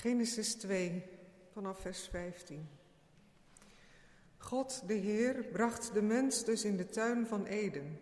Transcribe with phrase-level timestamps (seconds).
[0.00, 1.02] Genesis 2,
[1.52, 2.68] vanaf vers 15.
[4.36, 8.00] God, de Heer, bracht de mens dus in de tuin van Eden,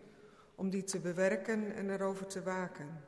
[0.55, 3.03] om die te bewerken en erover te waken.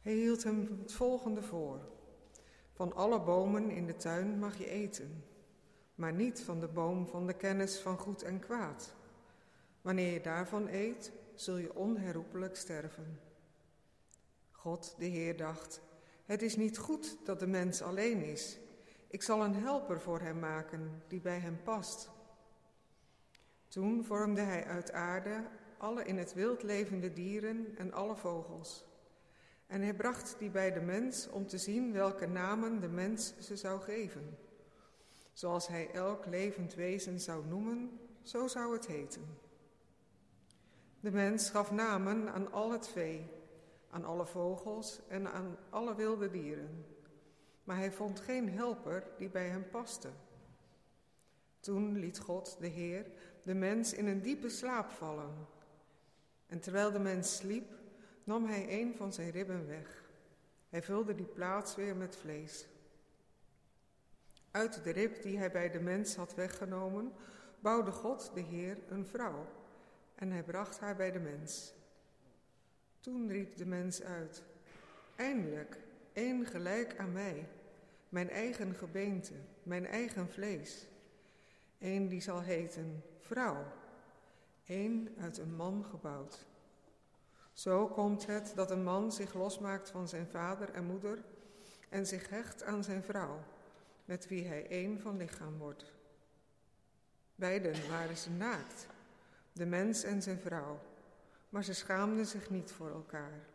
[0.00, 1.80] Hij hield hem het volgende voor.
[2.72, 5.24] Van alle bomen in de tuin mag je eten,
[5.94, 8.94] maar niet van de boom van de kennis van goed en kwaad.
[9.82, 13.20] Wanneer je daarvan eet, zul je onherroepelijk sterven.
[14.50, 15.80] God, de Heer, dacht,
[16.28, 18.58] het is niet goed dat de mens alleen is.
[19.08, 22.10] Ik zal een helper voor hem maken die bij hem past.
[23.68, 25.44] Toen vormde hij uit aarde
[25.78, 28.84] alle in het wild levende dieren en alle vogels.
[29.66, 33.56] En hij bracht die bij de mens om te zien welke namen de mens ze
[33.56, 34.38] zou geven.
[35.32, 39.38] Zoals hij elk levend wezen zou noemen, zo zou het heten.
[41.00, 43.37] De mens gaf namen aan al het vee,
[43.98, 46.84] aan alle vogels en aan alle wilde dieren.
[47.64, 50.08] Maar hij vond geen helper die bij hem paste.
[51.60, 53.06] Toen liet God, de Heer,
[53.42, 55.46] de mens in een diepe slaap vallen.
[56.46, 57.72] En terwijl de mens sliep,
[58.24, 60.04] nam hij een van zijn ribben weg.
[60.68, 62.66] Hij vulde die plaats weer met vlees.
[64.50, 67.12] Uit de rib die hij bij de mens had weggenomen,
[67.60, 69.46] bouwde God, de Heer, een vrouw.
[70.14, 71.76] En hij bracht haar bij de mens.
[73.00, 74.42] Toen riep de mens uit:
[75.16, 75.78] Eindelijk,
[76.12, 77.48] één gelijk aan mij,
[78.08, 79.32] mijn eigen gebeente,
[79.62, 80.86] mijn eigen vlees.
[81.78, 83.64] Eén die zal heten vrouw,
[84.64, 86.46] één uit een man gebouwd.
[87.52, 91.18] Zo komt het dat een man zich losmaakt van zijn vader en moeder
[91.88, 93.38] en zich hecht aan zijn vrouw,
[94.04, 95.92] met wie hij één van lichaam wordt.
[97.34, 98.86] Beiden waren ze naakt,
[99.52, 100.80] de mens en zijn vrouw,
[101.48, 103.46] maar ze schaamden zich niet voor elkaar.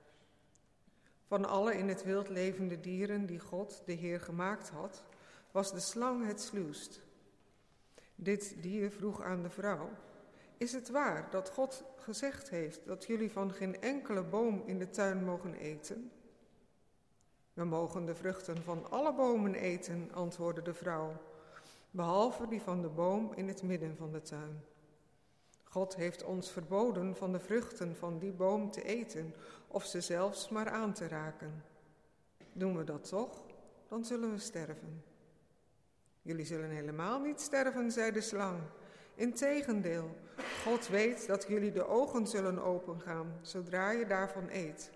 [1.27, 5.03] Van alle in het wild levende dieren die God, de Heer, gemaakt had,
[5.51, 7.01] was de slang het sluwst.
[8.15, 9.89] Dit dier vroeg aan de vrouw:
[10.57, 14.89] Is het waar dat God gezegd heeft dat jullie van geen enkele boom in de
[14.89, 16.11] tuin mogen eten?
[17.53, 21.21] We mogen de vruchten van alle bomen eten, antwoordde de vrouw,
[21.91, 24.63] behalve die van de boom in het midden van de tuin.
[25.73, 29.33] God heeft ons verboden van de vruchten van die boom te eten
[29.67, 31.63] of ze zelfs maar aan te raken.
[32.51, 33.43] Doen we dat toch,
[33.87, 35.03] dan zullen we sterven.
[36.21, 38.59] Jullie zullen helemaal niet sterven, zei de slang.
[39.15, 40.15] Integendeel,
[40.63, 44.91] God weet dat jullie de ogen zullen opengaan zodra je daarvan eet.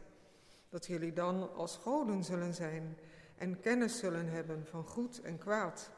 [0.69, 2.97] Dat jullie dan als goden zullen zijn
[3.37, 5.91] en kennis zullen hebben van goed en kwaad.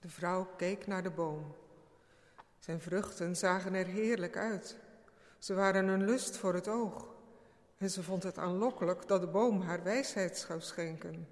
[0.00, 1.54] De vrouw keek naar de boom.
[2.60, 4.76] Zijn vruchten zagen er heerlijk uit.
[5.38, 7.14] Ze waren een lust voor het oog.
[7.78, 11.28] En ze vond het aanlokkelijk dat de boom haar wijsheid zou schenken.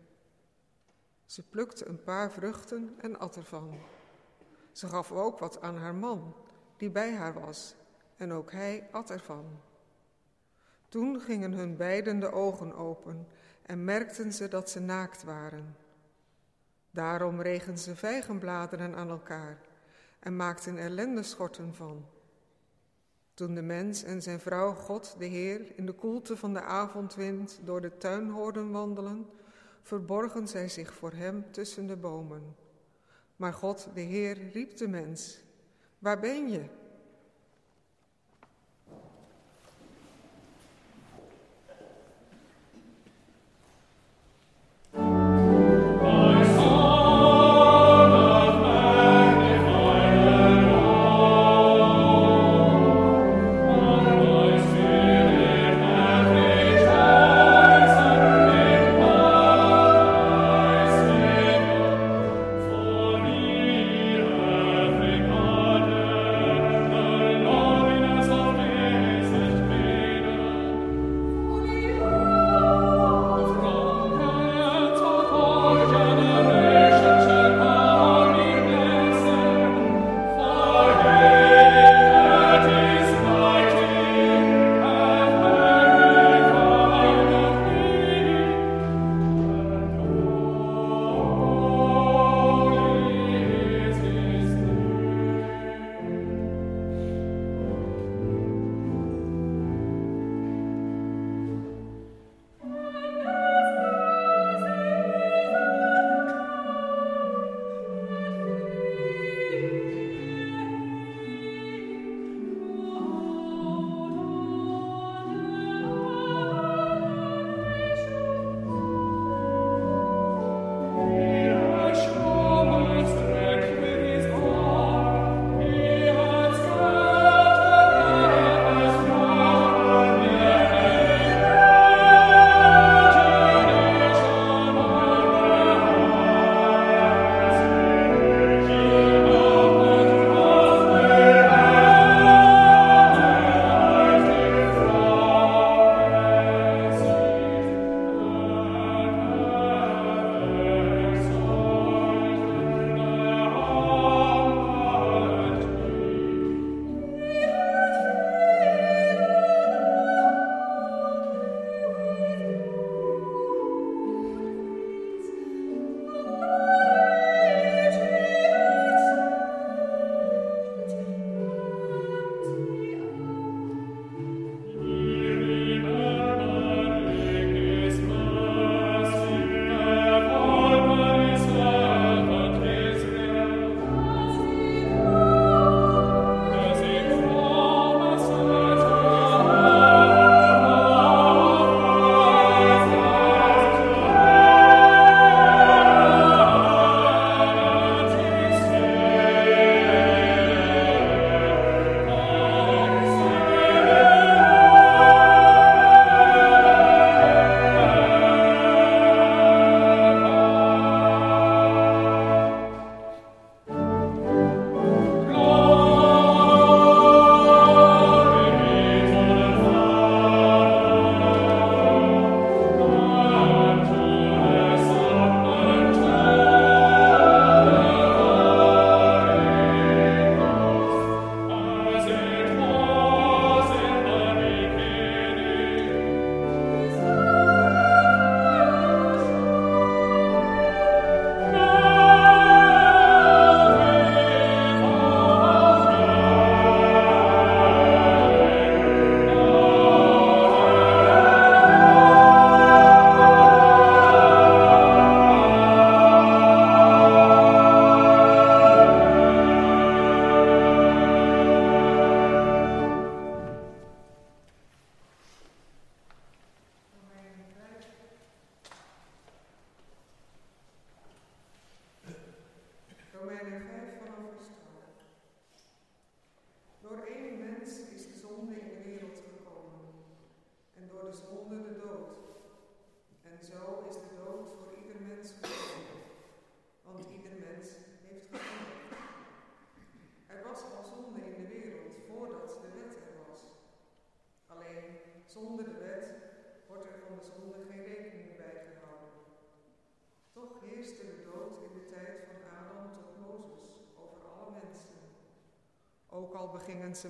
[1.27, 3.79] Ze plukte een paar vruchten en at ervan.
[4.73, 6.35] Ze gaf ook wat aan haar man,
[6.77, 7.75] die bij haar was,
[8.17, 9.61] en ook hij at ervan.
[10.89, 13.27] Toen gingen hun beiden de ogen open
[13.63, 15.77] en merkten ze dat ze naakt waren.
[16.91, 19.59] Daarom regen ze vijgenbladeren aan elkaar
[20.19, 22.07] en maakten er lendeschorten van.
[23.35, 27.61] Toen de mens en zijn vrouw God, de Heer, in de koelte van de avondwind
[27.65, 29.27] door de tuin hoorden wandelen,
[29.83, 32.57] verborgen zij zich voor hem tussen de bomen.
[33.37, 35.41] Maar God, de Heer, riep de mens:
[35.99, 36.65] Waar ben je?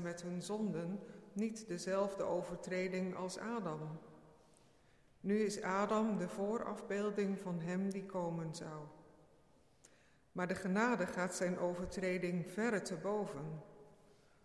[0.02, 1.00] Met hun zonden
[1.32, 3.80] niet dezelfde overtreding als Adam.
[5.20, 8.86] Nu is Adam de voorafbeelding van hem die komen zou.
[10.32, 13.62] Maar de genade gaat zijn overtreding verre te boven.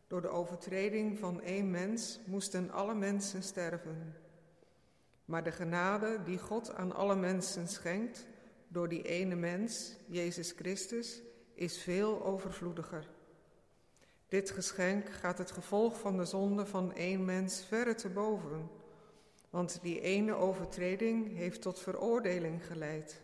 [0.08, 4.16] Door de overtreding van één mens moesten alle mensen sterven.
[5.26, 8.28] Maar de genade die God aan alle mensen schenkt,
[8.68, 11.22] door die ene mens, Jezus Christus,
[11.54, 13.08] is veel overvloediger.
[14.34, 18.70] Dit geschenk gaat het gevolg van de zonde van één mens verre te boven,
[19.50, 23.22] want die ene overtreding heeft tot veroordeling geleid.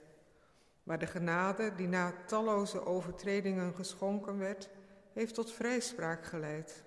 [0.84, 4.70] Maar de genade die na talloze overtredingen geschonken werd,
[5.14, 6.84] heeft tot vrijspraak geleid.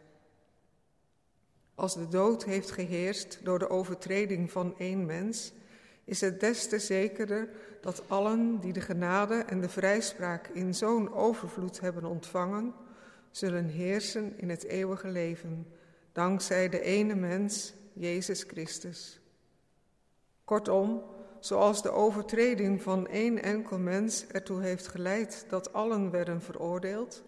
[1.74, 5.52] Als de dood heeft geheerst door de overtreding van één mens,
[6.04, 7.48] is het des te zekerder
[7.80, 12.74] dat allen die de genade en de vrijspraak in zo'n overvloed hebben ontvangen,
[13.32, 15.66] zullen heersen in het eeuwige leven,
[16.12, 19.20] dankzij de ene mens, Jezus Christus.
[20.44, 21.02] Kortom,
[21.40, 27.22] zoals de overtreding van één enkel mens ertoe heeft geleid dat allen werden veroordeeld,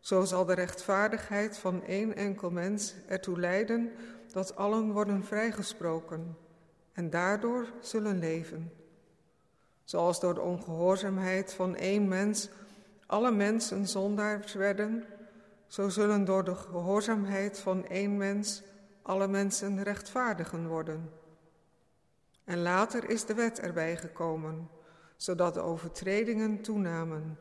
[0.00, 3.92] zo zal de rechtvaardigheid van één enkel mens ertoe leiden
[4.32, 6.36] dat allen worden vrijgesproken
[6.92, 8.72] en daardoor zullen leven.
[9.84, 12.48] Zoals door de ongehoorzaamheid van één mens
[13.06, 15.04] alle mensen zondaars werden,
[15.68, 18.62] zo zullen door de gehoorzaamheid van één mens
[19.02, 21.10] alle mensen rechtvaardigen worden.
[22.44, 24.68] En later is de wet erbij gekomen,
[25.16, 27.38] zodat de overtredingen toenamen.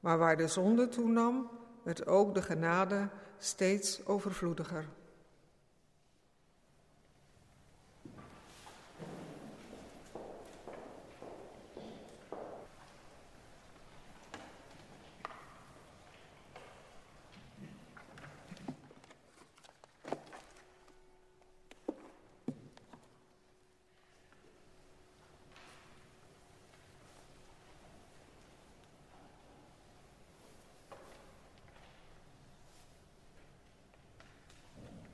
[0.00, 1.50] Maar waar de zonde toenam,
[1.82, 4.88] werd ook de genade steeds overvloediger.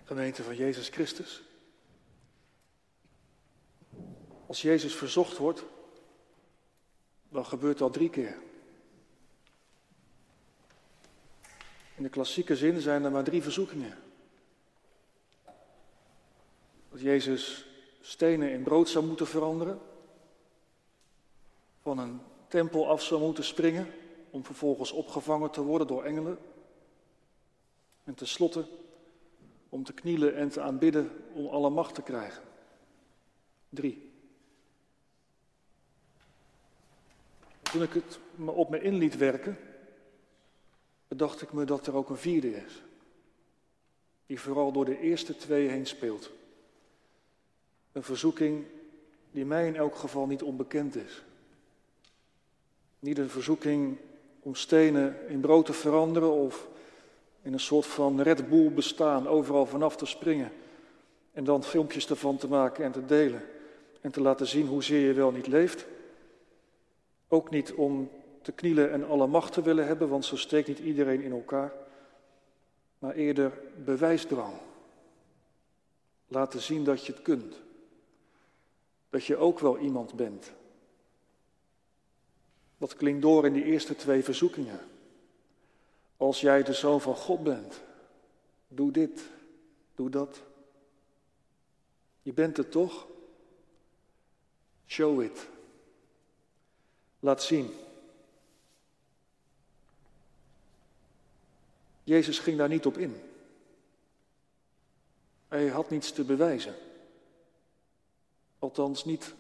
[0.09, 1.43] Gemeente van Jezus Christus.
[4.47, 5.65] Als Jezus verzocht wordt,
[7.29, 8.37] dan gebeurt dat drie keer.
[11.97, 13.99] In de klassieke zin zijn er maar drie verzoekingen.
[16.91, 17.67] Dat Jezus
[18.01, 19.81] stenen in brood zou moeten veranderen,
[21.83, 23.95] van een tempel af zou moeten springen
[24.31, 26.39] om vervolgens opgevangen te worden door engelen.
[28.05, 28.69] En tenslotte
[29.69, 32.43] om te knielen en te aanbidden om alle macht te krijgen.
[33.69, 34.11] Drie.
[37.63, 39.59] Toen ik het me op me in liet werken,
[41.09, 42.83] bedacht ik me dat er ook een vierde is.
[44.27, 46.31] Die vooral door de eerste twee heen speelt.
[47.93, 48.65] Een verzoeking
[49.31, 51.23] die mij in elk geval niet onbekend is.
[52.99, 53.97] Niet een verzoeking
[54.41, 56.69] om stenen in brood te veranderen of
[57.49, 60.53] in een soort van Red Bull bestaan, overal vanaf te springen.
[61.33, 63.43] En dan filmpjes ervan te maken en te delen.
[64.01, 65.87] En te laten zien hoezeer je wel niet leeft.
[67.29, 68.11] Ook niet om
[68.43, 71.73] te knielen en alle macht te willen hebben, want zo steekt niet iedereen in elkaar.
[72.99, 73.53] Maar eerder
[73.85, 74.55] bewijsdrang.
[76.27, 77.61] Laten zien dat je het kunt.
[79.11, 80.53] Dat je ook wel iemand bent.
[82.79, 84.81] Dat klinkt door in die eerste twee verzoekingen.
[86.19, 87.81] Als jij de zoon van God bent,
[88.69, 89.23] doe dit,
[89.95, 90.43] doe dat.
[92.23, 93.07] Je bent het toch?
[94.87, 95.49] Show it.
[97.21, 97.71] Laat zien.
[102.05, 103.23] Jezus ging daar niet op in.
[105.49, 106.75] Hij had niets te bewijzen.
[108.59, 109.35] Althans niet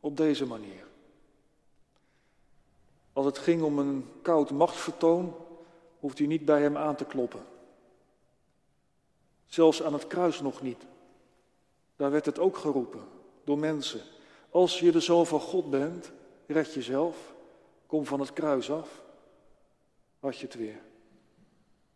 [0.00, 0.86] op deze manier.
[3.12, 5.36] Als het ging om een koud machtsvertoon,
[6.02, 7.44] hoeft u niet bij hem aan te kloppen.
[9.46, 10.86] Zelfs aan het kruis nog niet.
[11.96, 13.00] Daar werd het ook geroepen
[13.44, 14.00] door mensen.
[14.50, 16.12] Als je de zoon van God bent,
[16.46, 17.34] red jezelf,
[17.86, 19.02] kom van het kruis af.
[20.20, 20.80] Had je het weer.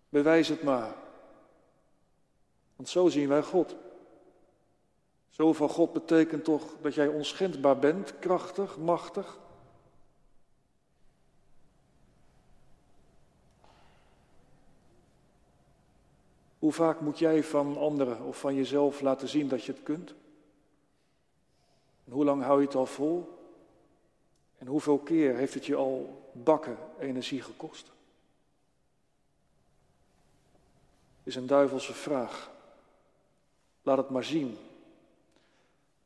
[0.09, 0.95] Bewijs het maar.
[2.77, 3.77] Want zo zien wij God.
[5.29, 9.39] Zo van God betekent toch dat jij onschendbaar bent, krachtig, machtig,
[16.67, 20.15] Hoe vaak moet jij van anderen of van jezelf laten zien dat je het kunt?
[22.05, 23.39] En hoe lang hou je het al vol?
[24.59, 27.93] En hoeveel keer heeft het je al bakken energie gekost?
[31.23, 32.51] is een duivelse vraag.
[33.83, 34.57] Laat het maar zien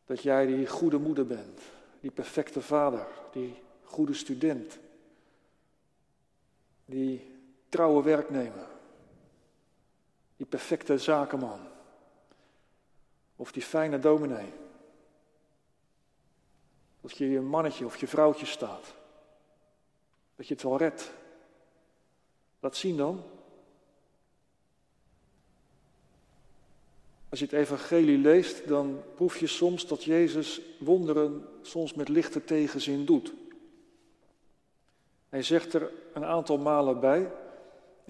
[0.05, 1.61] dat jij die goede moeder bent,
[2.00, 4.79] die perfecte vader, die goede student,
[6.85, 7.31] die
[7.69, 8.79] trouwe werknemer,
[10.40, 11.61] die perfecte zakenman
[13.37, 14.52] of die fijne dominee.
[17.00, 18.94] Dat je je mannetje of je vrouwtje staat.
[20.37, 21.11] Dat je het wel redt.
[22.61, 23.23] Laat zien dan.
[27.28, 32.44] Als je het evangelie leest, dan proef je soms dat Jezus wonderen soms met lichte
[32.44, 33.32] tegenzin doet.
[35.28, 37.32] Hij zegt er een aantal malen bij,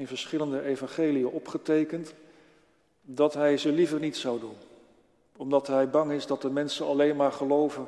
[0.01, 2.15] in verschillende evangeliën opgetekend,
[3.03, 4.57] dat hij ze liever niet zou doen.
[5.37, 7.87] Omdat hij bang is dat de mensen alleen maar geloven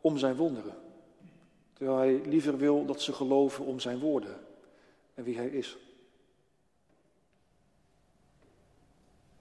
[0.00, 0.74] om zijn wonderen.
[1.72, 4.40] Terwijl hij liever wil dat ze geloven om zijn woorden
[5.14, 5.76] en wie hij is.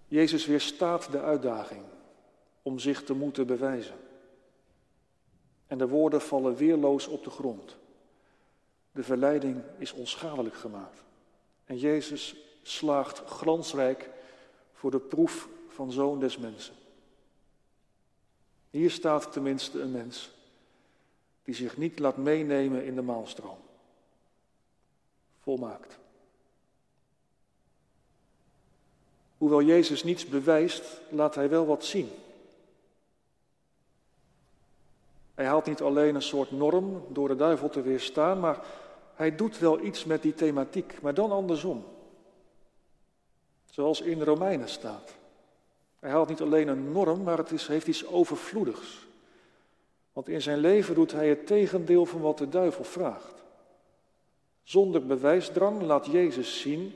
[0.08, 1.84] Jezus weerstaat de uitdaging
[2.62, 3.96] om zich te moeten bewijzen.
[5.68, 7.76] En de woorden vallen weerloos op de grond.
[8.92, 11.08] De verleiding is onschadelijk gemaakt.
[11.70, 14.10] En Jezus slaagt glansrijk
[14.74, 16.74] voor de proef van zoon des mensen.
[18.70, 20.32] Hier staat tenminste een mens
[21.44, 23.58] die zich niet laat meenemen in de maalstroom.
[25.40, 25.98] Volmaakt.
[29.38, 32.10] Hoewel Jezus niets bewijst, laat hij wel wat zien.
[35.36, 38.66] Hij haalt niet alleen een soort norm door de duivel te weerstaan, maar
[39.20, 41.86] hij doet wel iets met die thematiek, maar dan andersom.
[43.66, 45.14] Zoals in Romeinen staat.
[46.00, 49.08] Hij haalt niet alleen een norm, maar het is, heeft iets overvloedigs.
[50.14, 53.44] Want in zijn leven doet hij het tegendeel van wat de duivel vraagt.
[54.64, 56.94] Zonder bewijsdrang laat Jezus zien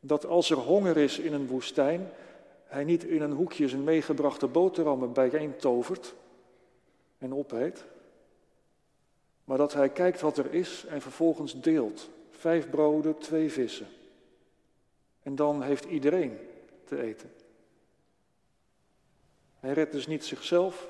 [0.00, 2.10] dat als er honger is in een woestijn,
[2.64, 6.14] hij niet in een hoekje zijn meegebrachte boterhammen bijeen tovert
[7.18, 7.84] en opeet,
[9.46, 12.08] maar dat hij kijkt wat er is en vervolgens deelt.
[12.30, 13.86] Vijf broden, twee vissen.
[15.22, 16.38] En dan heeft iedereen
[16.84, 17.32] te eten.
[19.60, 20.88] Hij redt dus niet zichzelf,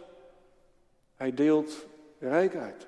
[1.15, 1.87] hij deelt
[2.19, 2.87] rijk uit.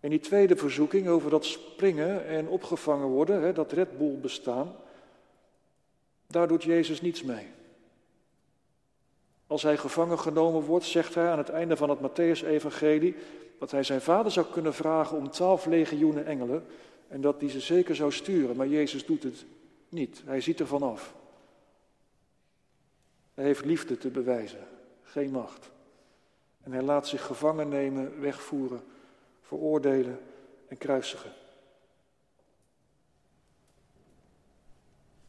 [0.00, 4.76] En die tweede verzoeking over dat springen en opgevangen worden, hè, dat Red Bull bestaan,
[6.26, 7.46] daar doet Jezus niets mee.
[9.46, 13.16] Als hij gevangen genomen wordt, zegt hij aan het einde van het Matthäus-evangelie
[13.58, 16.66] dat hij zijn vader zou kunnen vragen om twaalf legioenen engelen
[17.08, 19.44] en dat die ze zeker zou sturen, maar Jezus doet het
[19.88, 20.22] niet.
[20.24, 21.14] Hij ziet er vanaf.
[23.34, 24.66] Hij heeft liefde te bewijzen,
[25.02, 25.70] geen macht.
[26.62, 28.82] En hij laat zich gevangen nemen, wegvoeren
[29.42, 30.20] veroordelen
[30.68, 31.32] en kruisigen.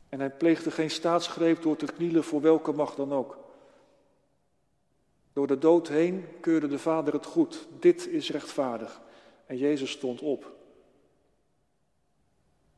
[0.10, 3.45] En hij pleegde geen staatsgreep door te knielen voor welke macht dan ook.
[5.36, 7.68] Door de dood heen keurde de Vader het goed.
[7.80, 9.02] Dit is rechtvaardig.
[9.46, 10.56] En Jezus stond op.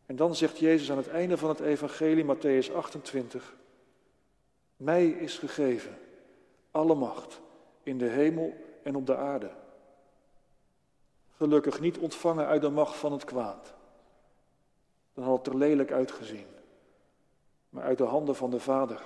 [0.06, 3.56] En dan zegt Jezus aan het einde van het evangelie, Matthäus 28,
[4.78, 5.98] Mij is gegeven
[6.72, 7.42] alle macht
[7.84, 9.52] in de hemel en op de aarde.
[11.36, 13.74] Gelukkig niet ontvangen uit de macht van het kwaad.
[15.14, 16.48] Dan had het er lelijk uitgezien.
[17.70, 19.02] Maar uit de handen van de Vader,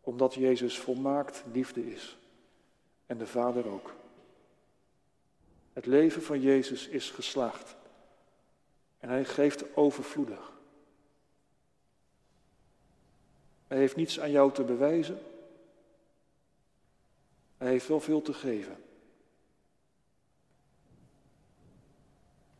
[0.00, 2.18] omdat Jezus volmaakt liefde is.
[3.10, 3.94] En de Vader ook.
[5.72, 7.76] Het leven van Jezus is geslaagd.
[8.98, 10.52] En hij geeft overvloedig.
[13.66, 15.18] Hij heeft niets aan jou te bewijzen.
[17.56, 18.76] Hij heeft wel veel te geven.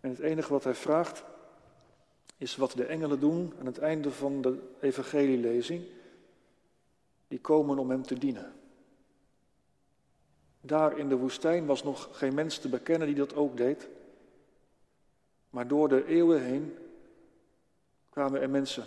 [0.01, 1.25] En het enige wat hij vraagt
[2.37, 5.85] is wat de engelen doen aan het einde van de evangelielezing.
[7.29, 8.60] Die komen om hem te dienen.
[10.61, 13.89] Daar in de woestijn was nog geen mens te bekennen die dat ook deed.
[15.51, 16.77] Maar door de eeuwen heen
[18.09, 18.85] kwamen er mensen.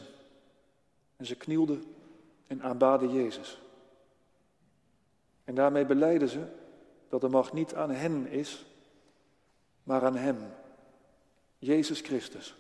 [1.16, 1.84] En ze knielden
[2.48, 3.62] en aanbaden Jezus.
[5.44, 6.46] En daarmee beleiden ze
[7.10, 8.66] dat de macht niet aan hen is,
[9.84, 10.38] maar aan Hem.
[11.60, 12.56] Jezus Christus.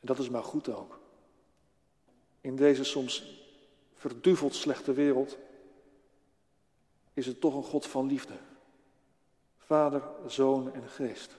[0.00, 1.00] En dat is maar goed ook.
[2.40, 3.42] In deze soms
[3.94, 5.38] verduveld slechte wereld
[7.18, 8.34] is het toch een God van liefde.
[9.56, 11.36] Vader, Zoon en Geest.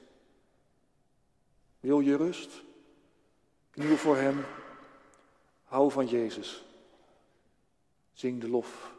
[1.79, 2.61] Wil je rust?
[3.71, 4.45] Kniel voor Hem.
[5.63, 6.63] Hou van Jezus.
[8.13, 8.93] Zing de lof.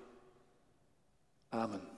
[1.48, 1.89] Amen.